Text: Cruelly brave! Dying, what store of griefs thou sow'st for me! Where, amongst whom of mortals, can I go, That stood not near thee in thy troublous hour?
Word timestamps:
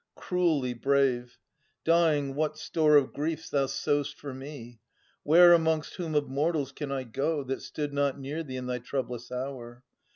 Cruelly 0.15 0.73
brave! 0.73 1.37
Dying, 1.83 2.33
what 2.33 2.57
store 2.57 2.95
of 2.95 3.13
griefs 3.13 3.51
thou 3.51 3.67
sow'st 3.67 4.15
for 4.17 4.33
me! 4.33 4.79
Where, 5.21 5.53
amongst 5.53 5.97
whom 5.97 6.15
of 6.15 6.27
mortals, 6.27 6.71
can 6.71 6.91
I 6.91 7.03
go, 7.03 7.43
That 7.43 7.61
stood 7.61 7.93
not 7.93 8.17
near 8.19 8.41
thee 8.41 8.57
in 8.57 8.65
thy 8.65 8.79
troublous 8.79 9.31
hour? 9.31 9.83